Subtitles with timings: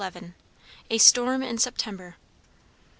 [0.89, 2.15] A STORM IN SEPTEMBER.